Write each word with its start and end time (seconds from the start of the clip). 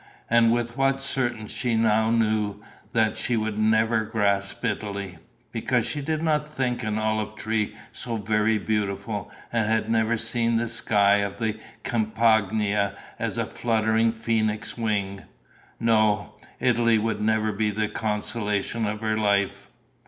And 0.31 0.51
with 0.51 0.77
what 0.77 1.03
certainty 1.03 1.53
she 1.53 1.75
now 1.75 2.09
knew 2.09 2.59
that 2.91 3.17
she 3.17 3.37
would 3.37 3.59
never 3.59 4.03
grasp 4.03 4.65
Italy, 4.65 5.19
because 5.51 5.85
she 5.87 6.01
did 6.01 6.23
not 6.23 6.47
think 6.47 6.81
an 6.81 6.97
olive 6.97 7.35
tree 7.35 7.75
so 7.91 8.17
very 8.17 8.57
beautiful 8.57 9.29
and 9.53 9.69
had 9.71 9.91
never 9.91 10.17
seen 10.17 10.57
the 10.57 10.67
sky 10.67 11.17
of 11.17 11.37
the 11.37 11.59
Campagna 11.83 12.95
as 13.19 13.37
a 13.37 13.45
fluttering 13.45 14.11
phoenix 14.11 14.75
wing! 14.75 15.21
No, 15.79 16.33
Italy 16.59 16.97
would 16.97 17.21
never 17.21 17.51
be 17.51 17.69
the 17.69 17.87
consolation 17.87 18.87
of 18.87 19.01
her 19.01 19.19
life.... 19.19 19.67